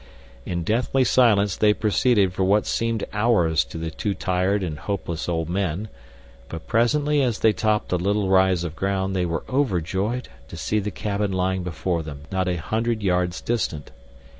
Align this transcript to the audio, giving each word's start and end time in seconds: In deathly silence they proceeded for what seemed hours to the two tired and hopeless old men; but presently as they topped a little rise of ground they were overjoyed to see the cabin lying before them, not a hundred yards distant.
In 0.47 0.63
deathly 0.63 1.03
silence 1.03 1.55
they 1.55 1.75
proceeded 1.75 2.33
for 2.33 2.43
what 2.43 2.65
seemed 2.65 3.03
hours 3.13 3.63
to 3.65 3.77
the 3.77 3.91
two 3.91 4.15
tired 4.15 4.63
and 4.63 4.79
hopeless 4.79 5.29
old 5.29 5.47
men; 5.47 5.89
but 6.49 6.65
presently 6.65 7.21
as 7.21 7.37
they 7.37 7.53
topped 7.53 7.91
a 7.91 7.97
little 7.97 8.27
rise 8.27 8.63
of 8.63 8.75
ground 8.75 9.15
they 9.15 9.27
were 9.27 9.43
overjoyed 9.47 10.27
to 10.47 10.57
see 10.57 10.79
the 10.79 10.89
cabin 10.89 11.31
lying 11.31 11.61
before 11.61 12.01
them, 12.01 12.21
not 12.31 12.47
a 12.47 12.55
hundred 12.55 13.03
yards 13.03 13.41
distant. 13.41 13.91